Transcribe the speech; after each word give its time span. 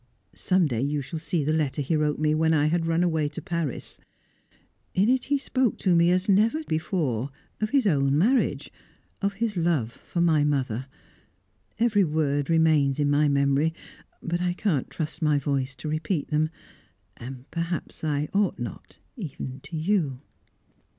Some 0.33 0.65
day 0.65 0.81
you 0.81 1.03
shall 1.03 1.19
see 1.19 1.43
the 1.43 1.53
letter 1.53 1.79
he 1.83 1.95
wrote 1.95 2.17
me, 2.17 2.33
when 2.33 2.55
I 2.55 2.65
had 2.65 2.87
run 2.87 3.03
away 3.03 3.29
to 3.29 3.39
Paris. 3.39 3.99
In 4.95 5.09
it, 5.09 5.25
he 5.25 5.37
spoke, 5.37 5.85
as 5.85 6.27
never 6.27 6.53
to 6.63 6.63
me 6.63 6.65
before, 6.67 7.29
of 7.59 7.69
his 7.69 7.85
own 7.85 8.17
marriage 8.17 8.71
of 9.21 9.33
his 9.33 9.55
love 9.55 9.91
for 9.91 10.19
my 10.19 10.43
mother. 10.43 10.87
Every 11.77 12.03
word 12.03 12.49
remains 12.49 12.99
in 12.99 13.11
my 13.11 13.27
memory, 13.27 13.75
but 14.23 14.41
I 14.41 14.53
can't 14.53 14.89
trust 14.89 15.21
my 15.21 15.37
voice 15.37 15.75
to 15.75 15.87
repeat 15.87 16.29
them, 16.29 16.49
and 17.17 17.45
perhaps 17.51 18.03
I 18.03 18.27
ought 18.33 18.57
not 18.57 18.97
even 19.17 19.59
to 19.61 19.77
you." 19.77 20.19